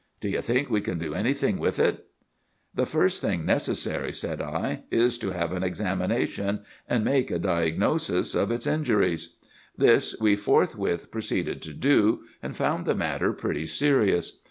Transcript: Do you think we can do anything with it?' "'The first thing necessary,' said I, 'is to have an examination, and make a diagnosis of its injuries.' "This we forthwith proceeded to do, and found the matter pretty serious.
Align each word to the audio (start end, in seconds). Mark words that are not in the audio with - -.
Do 0.19 0.29
you 0.29 0.41
think 0.41 0.67
we 0.71 0.81
can 0.81 0.97
do 0.97 1.13
anything 1.13 1.59
with 1.59 1.77
it?' 1.77 2.07
"'The 2.73 2.87
first 2.87 3.21
thing 3.21 3.45
necessary,' 3.45 4.11
said 4.13 4.41
I, 4.41 4.81
'is 4.89 5.19
to 5.19 5.29
have 5.29 5.51
an 5.51 5.61
examination, 5.61 6.61
and 6.89 7.03
make 7.05 7.29
a 7.29 7.37
diagnosis 7.37 8.33
of 8.33 8.49
its 8.49 8.65
injuries.' 8.65 9.35
"This 9.77 10.15
we 10.19 10.35
forthwith 10.35 11.11
proceeded 11.11 11.61
to 11.61 11.73
do, 11.75 12.23
and 12.41 12.55
found 12.55 12.87
the 12.87 12.95
matter 12.95 13.31
pretty 13.31 13.67
serious. 13.67 14.39